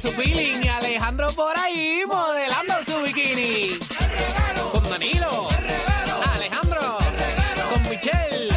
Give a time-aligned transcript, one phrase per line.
[0.00, 0.62] su feeling.
[0.62, 3.78] Y Alejandro por ahí modelando su bikini.
[4.72, 5.48] Con Danilo.
[6.34, 6.80] Alejandro.
[7.70, 8.48] Con Michelle.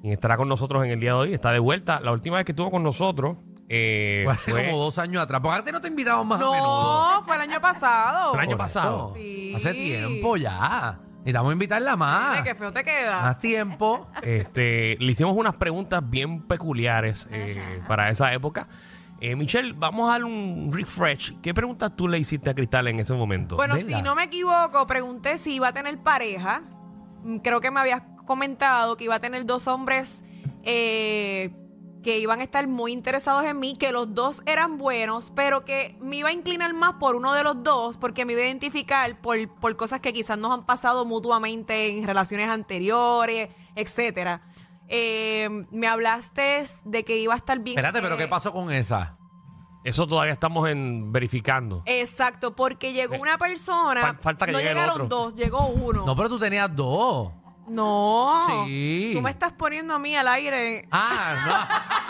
[0.03, 1.33] Y estará con nosotros en el día de hoy.
[1.33, 2.01] Está de vuelta.
[2.01, 5.41] La última vez que estuvo con nosotros eh, Fue hace fue como dos años atrás.
[5.41, 7.15] Porque antes no te invitaban más a menudo.
[7.15, 8.35] No, fue el año pasado.
[8.35, 9.13] el año Por pasado.
[9.15, 9.53] Sí.
[9.55, 11.01] Hace tiempo ya.
[11.19, 12.43] Necesitamos invitarla más.
[12.43, 13.23] Qué feo te queda.
[13.23, 14.09] Más tiempo.
[14.23, 18.69] Este, le hicimos unas preguntas bien peculiares eh, para esa época.
[19.21, 21.35] Eh, Michelle, vamos a dar un refresh.
[21.41, 23.57] ¿Qué preguntas tú le hiciste a Cristal en ese momento?
[23.57, 23.97] Bueno, Venga.
[23.97, 26.63] si no me equivoco, pregunté si iba a tener pareja.
[27.23, 30.25] Mm, Creo que me habías comentado que iba a tener dos hombres
[30.63, 31.53] eh,
[32.05, 35.97] que iban a estar muy interesados en mí, que los dos eran buenos, pero que
[36.01, 39.21] me iba a inclinar más por uno de los dos, porque me iba a identificar
[39.21, 44.43] por, por cosas que quizás nos han pasado mutuamente en relaciones anteriores, etcétera.
[44.89, 47.77] Eh, me hablaste de que iba a estar bien.
[47.79, 49.17] Espérate, pero eh, ¿qué pasó con esa?
[49.83, 51.83] Eso todavía estamos en verificando.
[51.87, 54.01] Exacto, porque llegó Eh, una persona.
[54.03, 55.09] fal- falta que no llegue el llegaron otro.
[55.09, 56.05] dos, llegó uno.
[56.07, 57.33] No, pero tú tenías dos.
[57.67, 58.45] No.
[58.67, 59.13] Sí.
[59.15, 60.87] Tú me estás poniendo a mí al aire.
[60.91, 61.69] Ah,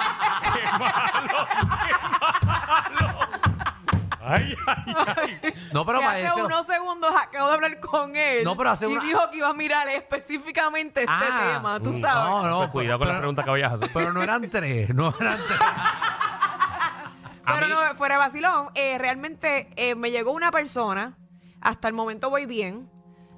[4.27, 5.53] Ay, ay, ay.
[5.73, 5.81] no.
[5.81, 6.47] No, pero que para hace eso.
[6.47, 8.43] unos segundos acabo de hablar con él.
[8.43, 11.79] No, pero hace y una- dijo que iba a mirar específicamente este Ah, tema.
[11.81, 12.25] Tú mm, sabes.
[12.25, 12.59] No, no.
[12.61, 13.91] Pues cuidado con la pero- pregunta que vayas a hacer.
[13.93, 15.59] Pero no eran tres, no eran tres.
[17.45, 21.19] pero mí- no, fuera de vacilón, eh, realmente eh, me llegó una persona.
[21.61, 22.91] Hasta el momento voy bien.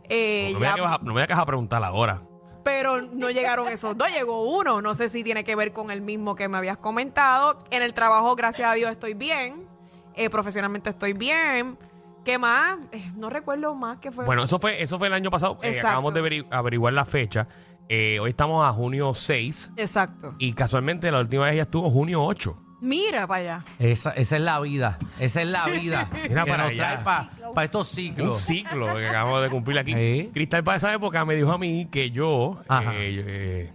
[0.09, 2.23] Eh, no, me ya- que vas a- no me vas a preguntar ahora.
[2.65, 4.83] pero no llegaron esos dos, llegó uno.
[4.83, 7.59] No sé si tiene que ver con el mismo que me habías comentado.
[7.71, 9.69] En el trabajo, gracias a Dios, estoy bien.
[10.17, 11.79] Eh, profesionalmente estoy bien.
[12.25, 12.79] ¿Qué más?
[12.91, 14.25] Eh, no recuerdo más que fue.
[14.25, 15.61] Bueno, eso fue, eso fue el año pasado.
[15.63, 17.47] Acabamos de averi- averiguar la fecha.
[17.89, 20.35] Hoy estamos a junio 6 Exacto.
[20.41, 22.59] y casualmente la última vez ella estuvo junio 8.
[22.81, 23.65] Mira para allá.
[23.79, 24.99] Esa, esa es la vida.
[25.19, 26.09] Esa es la vida.
[26.29, 27.03] Mira que para nos allá.
[27.03, 28.41] trae para estos Un ciclos.
[28.41, 29.93] ciclo que acabamos de cumplir aquí.
[29.95, 30.31] Sí.
[30.35, 32.95] Cristal para esa época me dijo a mí que yo, Ajá.
[32.97, 33.73] eh, eh,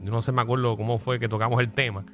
[0.00, 2.04] yo no sé, me acuerdo cómo fue que tocamos el tema.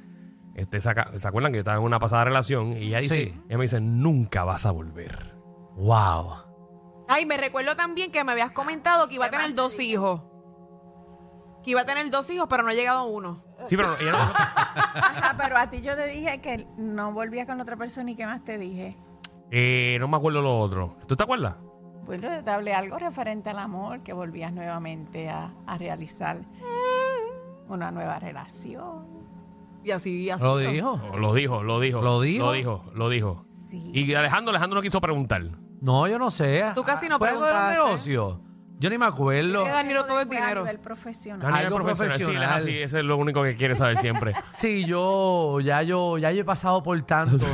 [0.55, 2.75] Este, saca- ¿Se acuerdan que estaba en una pasada relación?
[2.75, 3.41] Y ella, dice, Sí.
[3.47, 5.35] ella me dice, nunca vas a volver.
[5.75, 6.35] Wow.
[7.07, 10.21] Ay, me recuerdo también que me habías comentado que iba a tener dos hijos.
[11.63, 13.37] Que iba a tener dos hijos, pero no ha llegado uno.
[13.67, 14.17] Sí, pero ella no...
[14.19, 18.25] Ajá, pero a ti yo te dije que no volvía con otra persona y qué
[18.25, 18.97] más te dije.
[19.51, 20.95] eh, no me acuerdo lo otro.
[21.07, 21.55] ¿Tú te acuerdas?
[22.05, 26.39] Bueno, te hablé algo referente al amor, que volvías nuevamente a, a realizar
[27.67, 29.05] una nueva relación.
[29.83, 30.43] Y así, así.
[30.43, 30.99] ¿Lo dijo?
[31.17, 32.01] Lo dijo, lo dijo.
[32.01, 32.45] ¿Lo dijo?
[32.45, 33.43] Lo dijo, lo dijo.
[33.69, 33.91] Sí.
[33.93, 35.43] Y Alejandro, Alejandro no quiso preguntar.
[35.79, 36.63] No, yo no sé.
[36.75, 37.85] Tú casi no ¿Fue algo del preguntaste.
[37.85, 38.41] negocio?
[38.81, 39.63] Yo ni me acuerdo.
[39.63, 40.61] Que Danilo todo a dinero.
[40.61, 41.53] nivel profesional.
[41.53, 42.17] Algo profesional.
[42.17, 44.33] Sí, él es así, es lo único que quiere saber siempre.
[44.49, 47.45] Sí, yo ya yo ya yo he pasado por tanto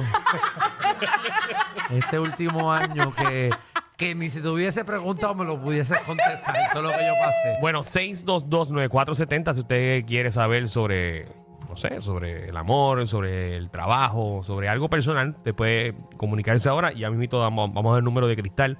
[1.90, 3.50] este último año que,
[3.98, 7.58] que ni si te hubiese preguntado me lo pudieses contestar todo lo que yo pasé.
[7.60, 11.28] Bueno, 6229470 si usted quiere saber sobre,
[11.68, 16.94] no sé, sobre el amor, sobre el trabajo, sobre algo personal, te puede comunicarse ahora
[16.94, 18.78] y a mí vamos, vamos a ver el número de cristal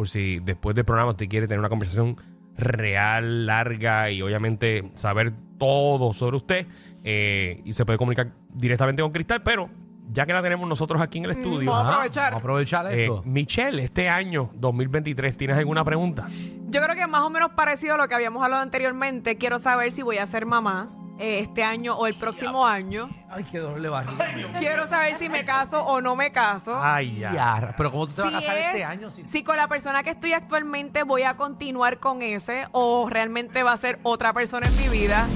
[0.00, 2.16] por si después del programa usted quiere tener una conversación
[2.56, 6.66] real, larga y obviamente saber todo sobre usted
[7.04, 9.68] eh, y se puede comunicar directamente con Cristal, pero
[10.10, 12.24] ya que la tenemos nosotros aquí en el estudio, vamos a aprovechar.
[12.30, 13.22] Vamos a aprovechar eh, esto.
[13.26, 16.30] Michelle, este año 2023, ¿tienes alguna pregunta?
[16.70, 19.36] Yo creo que más o menos parecido a lo que habíamos hablado anteriormente.
[19.36, 20.88] Quiero saber si voy a ser mamá
[21.20, 23.08] eh, este año o el próximo año.
[23.30, 24.26] Ay, qué doble barriga.
[24.58, 26.78] Quiero saber si me caso o no me caso.
[26.82, 27.32] Ay, ya.
[27.32, 29.10] Ya, Pero ¿cómo tú te vas a casar este es- año?
[29.10, 33.62] Si- Si con la persona que estoy actualmente voy a continuar con ese o realmente
[33.62, 35.26] va a ser otra persona en mi vida.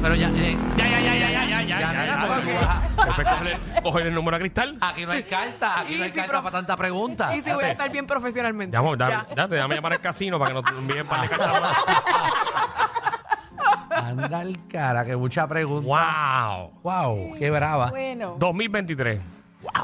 [0.00, 2.68] Pero ya, eh, ya, ya, ya, ya, ya, ya, ya, ya, ya, porque tú vas
[2.68, 4.78] a- Después coge, coge el número a Cristal.
[4.80, 7.34] Aquí no hay carta, aquí Y no hay si carta pro- para tanta pregunta.
[7.36, 8.76] Y si voy a estar bien profesionalmente.
[8.76, 9.26] Dame, Ya.
[9.34, 11.72] date, dame llamar al casino para que nos envíen para de cartas.
[13.98, 15.86] Anda el cara, que mucha pregunta.
[15.88, 16.70] ¡Wow!
[16.82, 17.90] Wow, qué brava.
[17.90, 19.20] Bueno, 2023.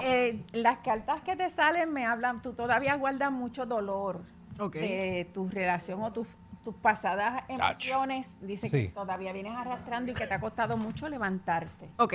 [0.03, 4.23] Eh, las cartas que te salen me hablan, tú todavía guardas mucho dolor
[4.59, 4.75] Ok.
[4.77, 6.27] de tu relación o tus,
[6.65, 8.39] tus pasadas emociones.
[8.41, 8.87] Dice Sí.
[8.87, 11.89] que todavía vienes arrastrando y que te ha costado mucho levantarte.
[11.99, 12.15] Ok.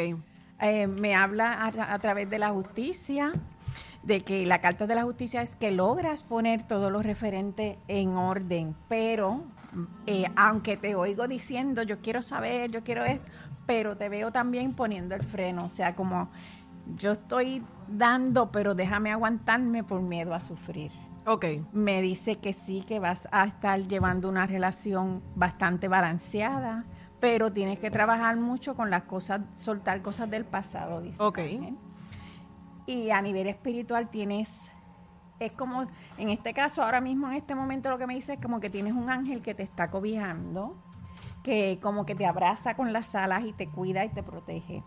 [0.61, 3.33] Eh, me habla a, a través de la justicia,
[4.03, 8.15] de que la carta de la justicia es que logras poner todo lo referente en
[8.15, 9.41] orden, pero
[10.07, 13.31] eh, aunque te oigo diciendo, yo quiero saber, yo quiero esto,
[13.65, 16.29] pero te veo también poniendo el freno, o sea, como
[16.95, 20.91] yo estoy dando, pero déjame aguantarme por miedo a sufrir
[21.25, 21.45] Ok.
[21.71, 26.85] me dice que sí, que vas a estar llevando una relación bastante balanceada,
[27.19, 31.21] pero tienes que trabajar mucho con las cosas, soltar cosas del pasado, dice.
[31.21, 31.39] Ok.
[32.87, 34.71] Y a nivel espiritual tienes,
[35.39, 35.85] es como,
[36.17, 38.69] en este caso, ahora mismo, en este momento, lo que me dice es como que
[38.69, 40.75] tienes un ángel que te está cobijando,
[41.43, 44.83] que como que te abraza con las alas y te cuida y te protege.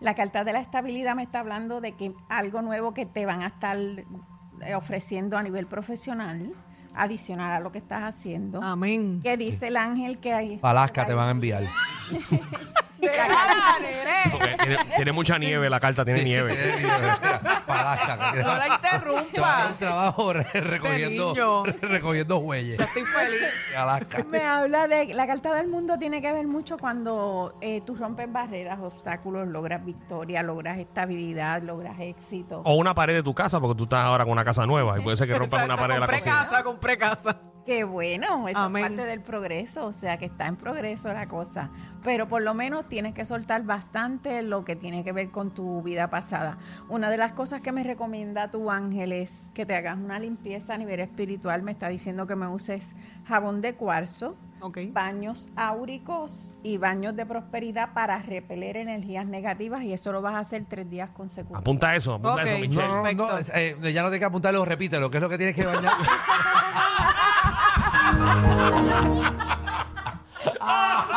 [0.00, 3.42] La carta de la estabilidad me está hablando de que algo nuevo que te van
[3.42, 6.54] a estar eh, ofreciendo a nivel profesional,
[6.94, 8.62] adicional a lo que estás haciendo.
[8.62, 9.20] Amén.
[9.22, 10.58] Que dice el ángel que hay.
[10.62, 11.64] Alaska te van a enviar.
[13.80, 14.30] Nene.
[14.30, 16.56] Porque tiene, tiene mucha nieve la carta, tiene nieve.
[16.80, 19.78] No la que va a un interrumpas.
[19.78, 21.62] trabajo re- recogiendo, niño.
[21.82, 22.78] recogiendo huellas.
[22.78, 23.40] Yo estoy feliz.
[23.70, 24.24] de Alaska.
[24.28, 28.30] Me habla de la carta del mundo tiene que ver mucho cuando eh, tú rompes
[28.32, 32.62] barreras, obstáculos, logras victoria, logras estabilidad, logras éxito.
[32.64, 35.02] O una pared de tu casa, porque tú estás ahora con una casa nueva y
[35.02, 36.44] puede ser que rompas una Exacto, pared de la compré cocina.
[36.44, 37.36] casa, compré casa.
[37.66, 38.84] Qué bueno, eso Amén.
[38.84, 41.68] es parte del progreso, o sea que está en progreso la cosa.
[42.02, 45.82] Pero por lo menos tienes que soltar bastante lo que tiene que ver con tu
[45.82, 46.58] vida pasada.
[46.88, 50.74] Una de las cosas que me recomienda tu ángel es que te hagas una limpieza
[50.74, 51.62] a nivel espiritual.
[51.62, 52.94] Me está diciendo que me uses
[53.26, 54.36] jabón de cuarzo,
[54.92, 60.38] baños áuricos y baños de prosperidad para repeler energías negativas y eso lo vas a
[60.40, 61.60] hacer tres días consecutivos.
[61.60, 63.14] Apunta eso, apunta eso, Michelle.
[63.14, 65.10] no, eh, ya no tienes que apuntarlo, repítelo.
[65.10, 65.92] ¿Qué es lo que tienes que bañar?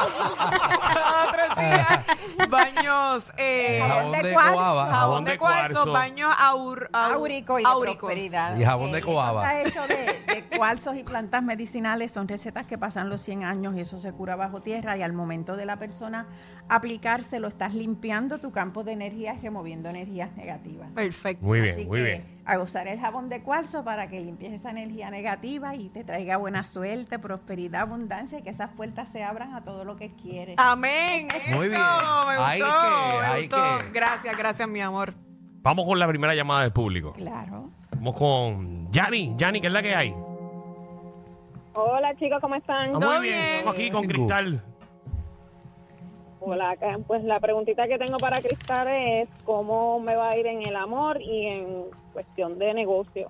[0.08, 2.50] Cada tres días.
[2.50, 3.34] Baños.
[3.38, 4.54] Eh, Jabón de de cuarzo.
[4.54, 4.86] coaba.
[4.92, 5.92] jabón de cuarzo, cuarzo.
[5.92, 7.98] baños aur, áurico y de áuricos.
[8.12, 8.58] prosperidad.
[8.58, 9.54] Y jabón de Eh, coaba.
[9.62, 9.96] Está hecho de,
[10.50, 14.12] de cuarzos y plantas medicinales, son recetas que pasan los 100 años y eso se
[14.14, 16.28] cura bajo tierra y al momento de la persona
[16.70, 20.90] aplicárselo estás limpiando tu campo de energía y removiendo energías negativas.
[20.94, 21.46] Perfecto.
[21.46, 22.43] Muy bien, Así muy que bien.
[22.46, 26.36] A usar el jabón de cuarzo para que limpies esa energía negativa y te traiga
[26.36, 30.56] buena suerte, prosperidad, abundancia y que esas puertas se abran a todo lo que quieres.
[30.58, 31.30] Amén.
[31.54, 31.72] Muy Eso, bien.
[31.72, 33.78] Me Hay gustó, que- me hay gustó.
[33.80, 35.14] que- Gracias, gracias, mi amor.
[35.62, 37.14] Vamos con la primera llamada del público.
[37.14, 37.70] Claro.
[37.92, 39.34] Vamos con Yanni.
[39.38, 40.14] Yanni, ¿qué es la que hay?
[41.76, 42.90] Hola chicos, ¿cómo están?
[42.96, 43.22] Ah, muy bien.
[43.22, 43.40] bien.
[43.60, 44.06] Estamos aquí con.
[44.06, 44.64] Cristal.
[46.46, 47.00] Hola, acá.
[47.08, 50.76] pues la preguntita que tengo para Cristal es cómo me va a ir en el
[50.76, 53.30] amor y en cuestión de negocio.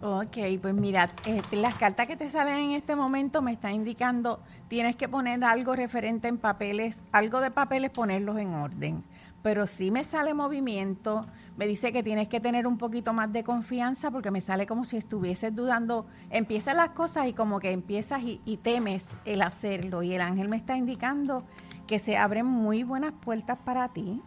[0.00, 4.38] Ok, pues mira, este, las cartas que te salen en este momento me están indicando,
[4.68, 9.02] tienes que poner algo referente en papeles, algo de papeles, ponerlos en orden.
[9.42, 11.26] Pero si me sale movimiento,
[11.56, 14.84] me dice que tienes que tener un poquito más de confianza porque me sale como
[14.84, 20.04] si estuvieses dudando, empiezan las cosas y como que empiezas y temes el hacerlo.
[20.04, 21.42] Y el ángel me está indicando
[21.88, 24.22] que se abren muy buenas puertas para ti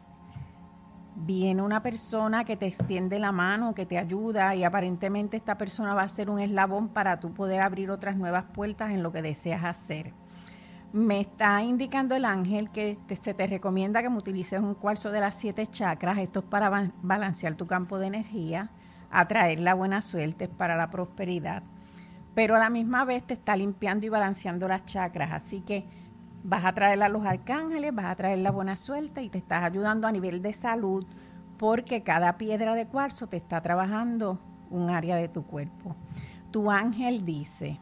[1.16, 5.94] viene una persona que te extiende la mano, que te ayuda y aparentemente esta persona
[5.94, 9.22] va a ser un eslabón para tú poder abrir otras nuevas puertas en lo que
[9.22, 10.14] deseas hacer.
[10.94, 15.12] Me está indicando el ángel que te- se te recomienda que me utilices un cuarzo
[15.12, 16.18] de las siete chakras.
[16.18, 18.72] Esto es para ba- balancear tu campo de energía,
[19.12, 21.64] atraer la buena suerte, para la prosperidad.
[22.34, 25.32] Pero a la misma vez te está limpiando y balanceando las chakras.
[25.32, 25.86] Así que
[26.44, 29.64] vas a traer a los arcángeles, vas a traer la buena suerte y te estás
[29.64, 31.06] ayudando a nivel de salud
[31.58, 35.96] porque cada piedra de cuarzo te está trabajando un área de tu cuerpo.
[36.50, 37.80] Tu ángel dice,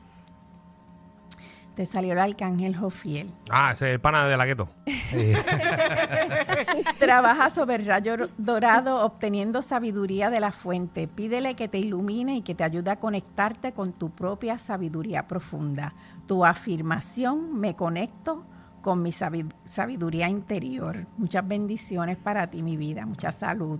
[1.79, 4.67] te salió el arcángel Jofiel, Ah, ese es el pana de la gueto.
[6.99, 11.07] trabaja sobre el rayo dorado obteniendo sabiduría de la fuente.
[11.07, 15.93] Pídele que te ilumine y que te ayude a conectarte con tu propia sabiduría profunda.
[16.27, 18.43] Tu afirmación, me conecto
[18.81, 21.05] con mi sabi- sabiduría interior.
[21.17, 23.05] Muchas bendiciones para ti, mi vida.
[23.05, 23.79] Mucha salud.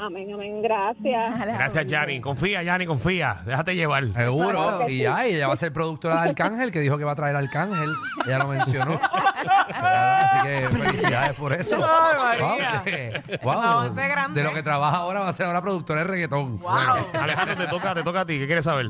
[0.00, 1.38] Amén, amén, gracias.
[1.46, 2.22] Gracias, Yanni.
[2.22, 3.42] Confía, Yanni, confía.
[3.44, 4.10] Déjate llevar.
[4.14, 4.88] Seguro.
[4.88, 7.16] Y ya, y ella va a ser productora de Arcángel, que dijo que va a
[7.16, 7.90] traer Arcángel.
[8.24, 8.98] Ella lo mencionó.
[9.02, 11.76] Así que felicidades por eso.
[11.76, 13.22] Ay, María.
[13.42, 14.40] Wow, grande.
[14.40, 16.58] De lo que trabaja ahora va a ser ahora productora de reggaetón.
[16.60, 16.70] Wow.
[17.12, 18.38] Alejandro, te toca, te toca a ti.
[18.38, 18.86] ¿Qué quieres saber?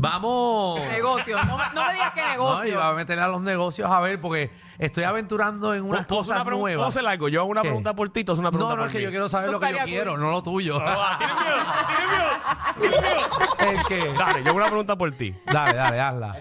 [0.00, 0.80] Vamos.
[0.92, 1.36] Negocio.
[1.42, 2.68] No, me- no me digas que No, negocio.
[2.68, 6.34] iba a meterle a los negocios a ver, porque estoy aventurando en unas ¿Puedo hacer
[6.34, 6.62] cosas una pregunta?
[6.62, 6.96] ¿Puedo nuevas.
[6.96, 7.28] hacer algo?
[7.28, 7.68] Yo hago una ¿Qué?
[7.68, 9.04] pregunta por ti, tú haces una pregunta No, no, por es que mí.
[9.04, 10.20] yo quiero saber Eso lo que yo estaría quiero, cool.
[10.20, 10.78] no lo tuyo.
[10.80, 11.56] Ah, ¿Tienes miedo?
[12.78, 13.80] ¿Tienes miedo?
[13.80, 14.12] ¿El qué?
[14.18, 15.34] Dale, yo hago una pregunta por ti.
[15.46, 16.36] Dale, dale, hazla.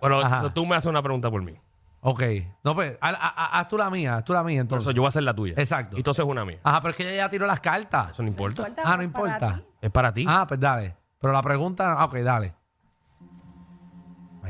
[0.00, 0.50] Bueno, Ajá.
[0.54, 1.52] tú me haces una pregunta por mí.
[2.00, 2.22] Ok.
[2.64, 4.84] No, pues, haz, haz- haz tú la mía, haz tú la mía entonces.
[4.84, 5.54] Entonces yo voy a hacer la tuya.
[5.58, 5.98] Exacto.
[5.98, 6.60] Y tú haces una mía.
[6.62, 8.12] Ajá, pero es que ella ya tiró las cartas.
[8.12, 8.68] Eso no importa.
[8.82, 9.60] Ah, no importa.
[9.82, 10.24] Es para ti.
[10.26, 10.96] Ah, pues dale.
[11.20, 12.54] Pero la pregunta, ah, ok, dale.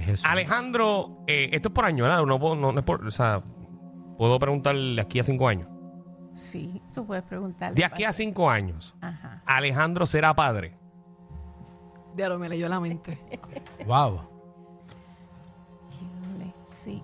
[0.03, 0.25] Jesús.
[0.27, 2.25] Alejandro, eh, esto es por año, ¿verdad?
[2.25, 3.43] No, puedo- no, no es por, o sea,
[4.19, 5.69] puedo preguntarle aquí a cinco años.
[6.33, 7.75] Sí, tú puedes preguntarle.
[7.75, 9.43] De aquí a cinco años, Ajá.
[9.47, 10.77] Alejandro será padre.
[12.15, 13.19] Diablo, me leyó la mente.
[13.87, 14.21] Wow.
[15.93, 17.03] Híjole, Sí.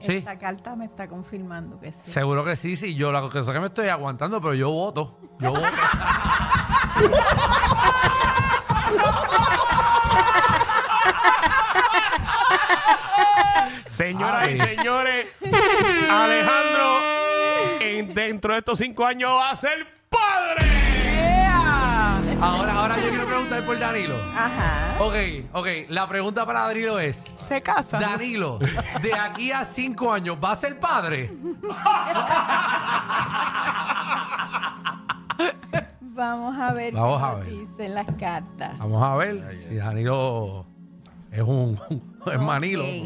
[0.00, 0.12] Sí.
[0.18, 2.10] Esta carta me está confirmando que sí.
[2.12, 2.94] Seguro que sí, sí.
[2.94, 5.18] Yo la cosa que me estoy aguantando, pero yo voto.
[5.40, 5.64] Yo voto.
[13.86, 15.26] Señoras y señores,
[16.10, 17.00] Alejandro
[17.80, 20.66] en- dentro de estos cinco años va a ser padre.
[22.40, 24.14] ahora, ahora yo quiero preguntar por Danilo.
[24.36, 24.94] Ajá.
[25.00, 25.14] Ok,
[25.52, 25.66] ok.
[25.88, 27.98] La pregunta para Danilo es: Se casa.
[27.98, 28.58] Danilo,
[29.02, 31.30] de aquí a cinco años, ¿va a ser padre?
[36.00, 37.46] Vamos a ver Vamos a ver.
[37.50, 38.78] dicen las cartas.
[38.78, 40.66] Vamos a ver si Danilo
[41.38, 41.78] es un
[42.32, 42.84] es Manilo.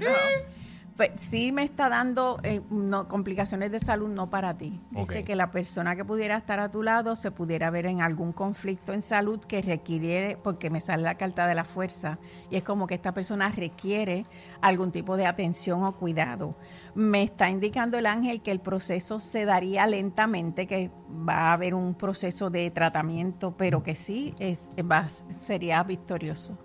[0.00, 0.57] Ok.
[0.98, 4.80] Pues sí me está dando eh, no, complicaciones de salud no para ti.
[4.90, 8.32] Dice que la persona que pudiera estar a tu lado se pudiera ver en algún
[8.32, 12.18] conflicto en salud que requiere, porque me sale la carta de la fuerza,
[12.50, 14.26] y es como que esta persona requiere
[14.60, 16.56] algún tipo de atención o cuidado.
[16.96, 21.74] Me está indicando el ángel que el proceso se daría lentamente, que va a haber
[21.74, 26.58] un proceso de tratamiento, pero que sí es, va- sería victorioso.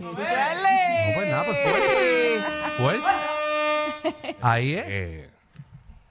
[0.00, 2.70] No, pues nada, pues fuerza.
[2.76, 3.12] Fuerza.
[4.42, 4.84] Ahí es.
[4.86, 5.30] Eh,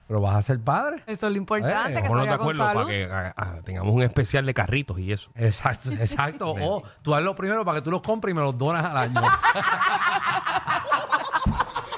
[0.07, 1.03] Pero vas a ser padre.
[1.07, 2.87] Eso es lo importante, Eh, que salga con acuerdo para salud.
[2.87, 5.29] que ah, ah, tengamos un especial de carritos y eso.
[5.35, 6.51] Exacto, exacto.
[6.59, 9.21] o tú hazlo primero para que tú los compres y me los donas al año.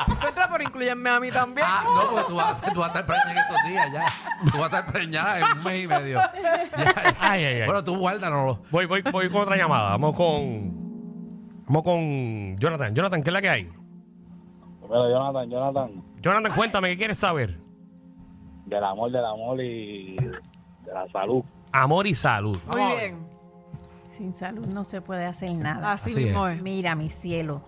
[0.07, 1.65] Encuentra, pero incluyenme a mí también.
[1.69, 4.05] ah, no, porque tú vas, a, tú vas a estar preñada en estos días ya.
[4.51, 6.17] Tú vas a estar preñada en un mes y medio.
[6.17, 7.15] Ya, ya.
[7.19, 7.65] Ay, ay, ay.
[7.65, 8.61] Bueno, tú guárdanoslo.
[8.71, 9.91] Voy, voy, voy con otra llamada.
[9.91, 10.81] Vamos con.
[11.65, 12.93] Vamos con Jonathan.
[12.95, 13.69] Jonathan, ¿qué es la que hay?
[14.91, 17.57] Pero Jonathan, Jonathan, Jonathan, cuéntame, ¿qué quieres saber?
[18.65, 21.43] del amor, del amor y de la salud.
[21.71, 22.57] Amor y salud.
[22.67, 23.11] Muy Vamos a ver.
[23.11, 23.27] bien.
[24.09, 25.93] Sin salud no se puede hacer nada.
[25.93, 26.61] Así, Así mismo es.
[26.61, 27.63] Mira, mi cielo,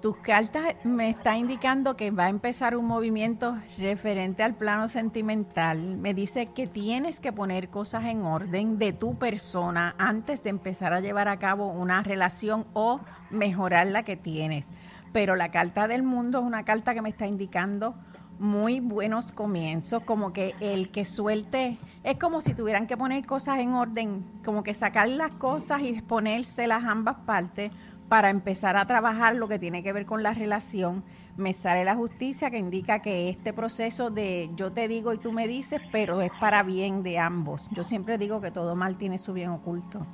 [0.00, 5.96] tus cartas me está indicando que va a empezar un movimiento referente al plano sentimental.
[5.96, 10.92] Me dice que tienes que poner cosas en orden de tu persona antes de empezar
[10.94, 14.70] a llevar a cabo una relación o mejorar la que tienes.
[15.12, 17.94] Pero la carta del mundo es una carta que me está indicando
[18.38, 23.58] muy buenos comienzos, como que el que suelte, es como si tuvieran que poner cosas
[23.58, 27.72] en orden, como que sacar las cosas y ponérselas ambas partes
[28.08, 31.04] para empezar a trabajar lo que tiene que ver con la relación.
[31.36, 35.32] Me sale la justicia que indica que este proceso de yo te digo y tú
[35.32, 37.68] me dices, pero es para bien de ambos.
[37.72, 40.06] Yo siempre digo que todo mal tiene su bien oculto.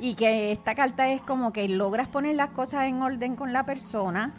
[0.00, 3.66] Y que esta carta es como que logras poner las cosas en orden con la
[3.66, 4.32] persona,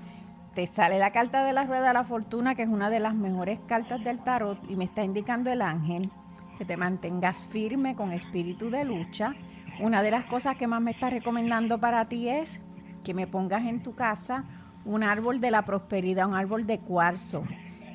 [0.55, 3.13] te sale la carta de la rueda de la fortuna, que es una de las
[3.13, 6.09] mejores cartas del tarot, y me está indicando el ángel
[6.57, 9.35] que te mantengas firme con espíritu de lucha.
[9.79, 12.59] Una de las cosas que más me está recomendando para ti es
[13.03, 14.45] que me pongas en tu casa
[14.83, 17.43] un árbol de la prosperidad, un árbol de cuarzo.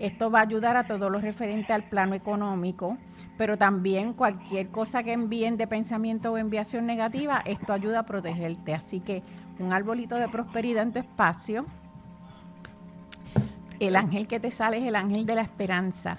[0.00, 2.98] Esto va a ayudar a todo lo referente al plano económico,
[3.38, 8.74] pero también cualquier cosa que envíen de pensamiento o enviación negativa, esto ayuda a protegerte.
[8.74, 9.22] Así que
[9.58, 11.66] un arbolito de prosperidad en tu espacio.
[13.80, 16.18] El ángel que te sale es el ángel de la esperanza.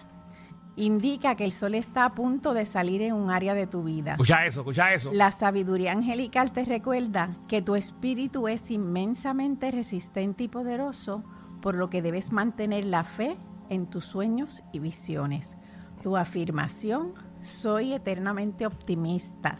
[0.75, 4.12] Indica que el sol está a punto de salir en un área de tu vida.
[4.12, 5.12] Escucha eso, escucha eso.
[5.12, 11.24] La sabiduría angelical te recuerda que tu espíritu es inmensamente resistente y poderoso,
[11.62, 13.38] por lo que debes mantener la fe
[13.69, 15.55] en tus sueños y visiones.
[16.03, 19.55] Tu afirmación, soy eternamente optimista.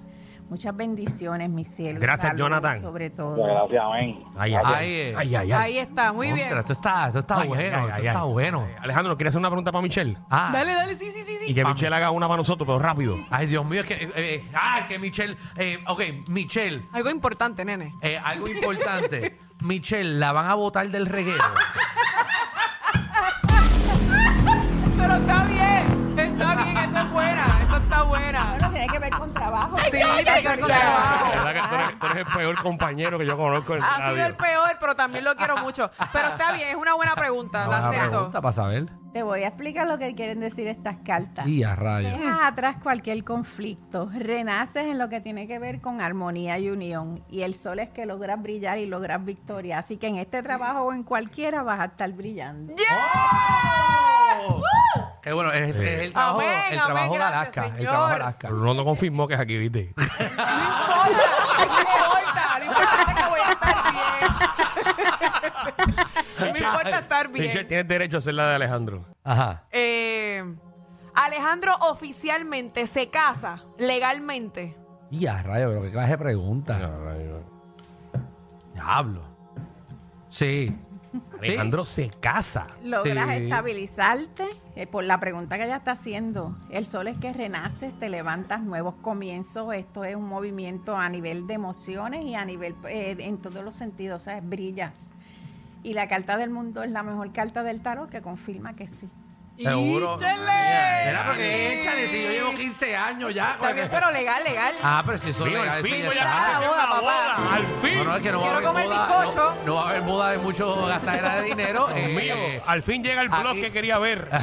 [0.50, 2.00] Muchas bendiciones, mi cielo.
[2.00, 2.80] y Gracias, salud, Jonathan.
[2.80, 3.36] Sobre todo.
[3.44, 4.24] Gracias, amén.
[4.38, 4.92] Ay, ay, Ahí ay.
[5.12, 5.18] es.
[5.18, 5.52] Ay, ay, ay.
[5.52, 6.58] Ahí está, muy bien.
[6.58, 8.30] Esto está, esto está bueno, ay, esto ay, está ay.
[8.32, 8.68] bueno.
[8.80, 10.18] Alejandro, ¿quieres hacer una pregunta para Michelle?
[10.30, 11.54] Ah, Dale, dale, sí, sí, sí, Y sí.
[11.54, 11.76] que Vamos.
[11.76, 13.18] Michelle haga una para nosotros, pero rápido.
[13.30, 13.96] Ay, Dios mío, es que.
[13.96, 15.36] eh, eh, ay, que Michelle.
[15.58, 17.94] eh, ok, Michelle, Algo importante, nene.
[18.02, 19.38] eh, algo importante.
[19.60, 21.44] Michelle, la van a botar del reguero.
[29.58, 29.78] Trabajo.
[29.86, 31.36] Sí, tiene que ver con trabajo.
[31.36, 34.12] La verdad que tú eres, tú eres el peor compañero que yo conozco en Ha
[34.12, 35.92] sido el peor, pero también lo quiero mucho.
[36.14, 38.10] Pero está bien, es una buena pregunta, la Una acepto.
[38.10, 38.86] pregunta para saber.
[39.14, 41.48] Te voy a explicar lo que quieren decir estas cartas.
[41.48, 42.20] Y a rayos.
[42.20, 47.24] Dejas atrás cualquier conflicto, renaces en lo que tiene que ver con armonía y unión.
[47.30, 49.80] Y el sol es que logras brillar y logras victoria.
[49.80, 52.74] Así que en este trabajo o en cualquiera vas a estar brillando.
[52.74, 54.62] ¡Oh!
[55.28, 57.78] Qué bueno, es, es el trabajo, Amén, el amén, trabajo de gracias, Alaska.
[57.78, 58.48] El trabajo de Alaska.
[58.48, 59.94] Pero no confirmó que es aquí, ¿viste?
[59.98, 60.06] No
[62.22, 64.08] importa, no importa, no importa que voy a estar bien.
[66.40, 67.68] No importa estar Michelle, bien.
[67.68, 69.06] tienes derecho a hacer la de Alejandro.
[69.26, 69.64] Ajá.
[69.72, 70.56] Eh,
[71.14, 74.78] Alejandro oficialmente se casa legalmente.
[75.12, 76.80] Y a rayos, pero qué clase de pregunta.
[78.74, 79.24] Diablo.
[80.30, 80.74] Sí.
[81.42, 82.68] Alejandro se casa.
[82.84, 83.44] Logras Sí.
[83.44, 84.46] estabilizarte
[84.76, 86.58] eh, por la pregunta que ella está haciendo.
[86.70, 89.74] El sol es que renaces, te levantas, nuevos comienzos.
[89.74, 93.76] Esto es un movimiento a nivel de emociones y a nivel eh, en todos los
[93.76, 94.22] sentidos.
[94.22, 95.12] O sea, brillas.
[95.84, 99.10] Y la carta del mundo es la mejor carta del tarot que confirma que sí.
[99.58, 100.16] Seguro.
[100.18, 101.10] ¡Íchale!
[101.10, 103.52] Era porque échale, si yo llevo 15 años ya.
[103.54, 104.76] Está bien, pero legal, legal.
[104.84, 107.00] Ah, pero si eso es legal, al fin ya voy a boda, una papá.
[107.02, 107.56] boda.
[107.56, 107.98] Al fin.
[107.98, 109.08] No, no, es que no va a Quiero haber comer boda.
[109.26, 109.56] bizcocho.
[109.56, 111.88] No, no va a haber boda de mucho gastadera de dinero.
[111.88, 112.36] Dios eh, mío,
[112.66, 114.30] al fin llega el blog que quería ver.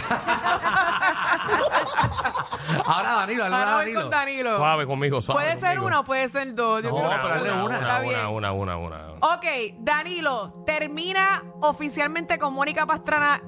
[2.86, 4.00] Ahora Danilo, ahora Ahora voy Danilo.
[4.00, 4.56] con Danilo.
[4.56, 6.82] Suave conmigo, suave Puede ser una o puede ser dos.
[6.82, 7.78] Yo No, pero dale una.
[7.78, 8.26] Está bien.
[8.26, 9.06] una, una, una, una.
[9.20, 9.44] Ok,
[9.78, 13.42] Danilo, termina oficialmente con Mónica Pastrana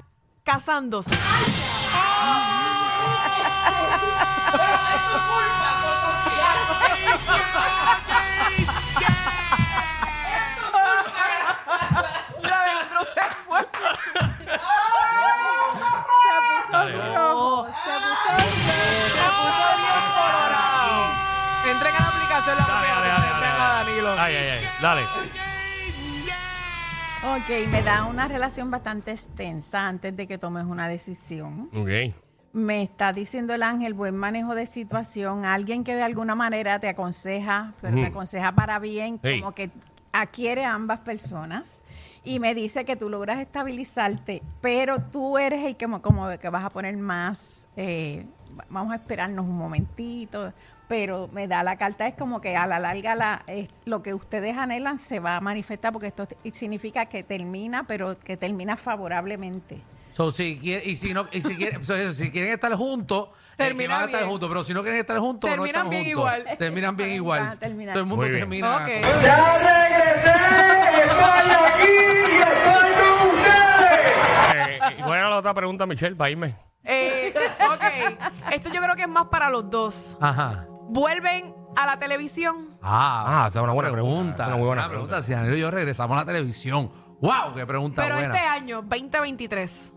[0.47, 1.11] casándose.
[12.43, 13.59] Alejandro se fue.
[16.23, 16.79] Se puso
[17.13, 18.31] rojo, se puso
[19.15, 21.03] Se puso bien colorado.
[21.65, 23.85] Entren a la aplicación la Dale, dale, dale, dale, Entren a dale.
[23.85, 24.11] Danilo.
[24.17, 24.69] Ay, ay, ay.
[24.81, 25.46] Dale.
[27.35, 31.69] Ok, me da una relación bastante extensa antes de que tomes una decisión.
[31.75, 32.13] Ok.
[32.53, 36.87] Me está diciendo el ángel buen manejo de situación, alguien que de alguna manera te
[36.87, 39.69] aconseja, pero te aconseja para bien, como que
[40.13, 41.81] adquiere a ambas personas.
[42.23, 46.49] Y me dice que tú logras estabilizarte, pero tú eres el que mo- como que
[46.49, 48.25] vas a poner más, eh,
[48.69, 50.53] vamos a esperarnos un momentito,
[50.87, 54.13] pero me da la carta, es como que a la larga la, eh, lo que
[54.13, 59.81] ustedes anhelan se va a manifestar, porque esto significa que termina, pero que termina favorablemente.
[60.13, 63.27] So, si quiere- y si no, y si, quiere- so, eso, si quieren estar juntos,
[63.29, 64.29] eh, que Termina van a estar bien.
[64.31, 66.19] juntos, pero si no quieren estar juntos, no Terminan están bien juntos.
[66.43, 66.57] igual.
[66.57, 67.59] Terminan bien igual.
[67.59, 67.93] terminar.
[67.93, 68.41] Todo el mundo Muy bien.
[68.41, 68.75] termina.
[68.77, 68.87] Ok.
[74.55, 76.55] Eh, ¿y ¿Cuál era la otra pregunta, Michelle, para irme?
[76.83, 77.33] Eh,
[77.73, 77.83] ok,
[78.53, 80.15] esto yo creo que es más para los dos.
[80.21, 80.65] Ajá.
[80.89, 82.77] ¿Vuelven a la televisión?
[82.81, 84.43] Ah, Ah, esa es una buena pregunta.
[84.43, 85.21] Es una muy buena pregunta.
[85.21, 86.89] Si Daniel y yo regresamos a la televisión.
[87.21, 87.53] ¡Wow!
[87.55, 88.33] ¡Qué pregunta Pero buena!
[88.35, 89.93] este año, 2023.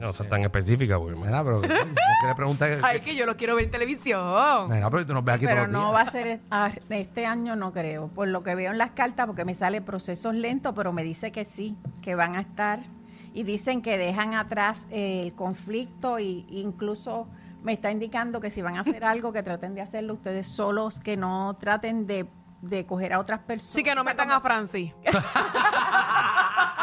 [0.00, 1.14] No, o sea, tan específica, güey.
[1.14, 2.68] Mira, pero ¿por qué le preguntas?
[2.68, 4.68] que- Ay, que yo lo quiero ver en televisión.
[4.68, 5.94] Mira, pero tú nos ves aquí Pero todos los no días.
[5.94, 8.08] va a ser ah, este año, no creo.
[8.08, 11.30] Por lo que veo en las cartas, porque me sale procesos lentos, pero me dice
[11.30, 12.80] que sí, que van a estar.
[13.34, 17.28] Y dicen que dejan atrás eh, el conflicto y incluso
[17.62, 20.98] me está indicando que si van a hacer algo, que traten de hacerlo ustedes solos,
[21.00, 22.26] que no traten de,
[22.60, 23.72] de coger a otras personas.
[23.74, 24.92] Sí, que no O sea, metan como- a Francis.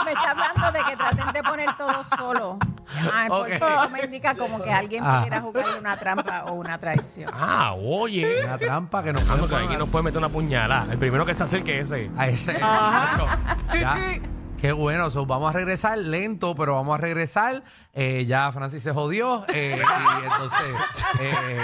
[0.05, 2.57] Me está hablando de que traten de poner todo solo.
[3.13, 3.61] Ay, porque Ok.
[3.61, 5.17] esto me indica como que alguien Ah.
[5.19, 7.29] pudiera jugar una trampa o una traición.
[7.31, 8.43] Ah, oye.
[8.45, 10.91] Una trampa que nos puede que aquí nos puede meter una puñalada.
[10.91, 12.09] El primero que se acerque ese.
[12.17, 12.57] A ese.
[12.57, 13.97] Ya.
[14.61, 17.63] Qué bueno, so, vamos a regresar lento, pero vamos a regresar.
[17.93, 19.45] Eh, ya Francis se jodió.
[19.53, 20.59] eh, y entonces.
[21.21, 21.61] eh, eh,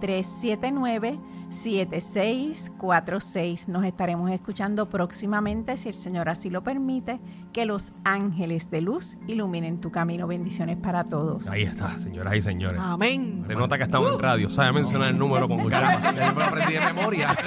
[0.00, 1.34] 787-379-7646.
[1.54, 3.68] 7646.
[3.68, 7.20] Nos estaremos escuchando próximamente, si el Señor así lo permite,
[7.52, 10.26] que los ángeles de luz iluminen tu camino.
[10.26, 11.48] Bendiciones para todos.
[11.48, 12.80] Ahí está, señoras y señores.
[12.82, 13.44] Amén.
[13.46, 14.50] Se nota que estamos en radio.
[14.50, 15.94] Sabe mencionar el número con cuchara.
[16.46, 17.36] aprendí de memoria.